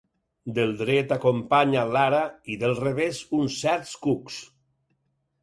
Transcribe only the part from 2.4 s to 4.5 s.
i del revés uns certs cucs.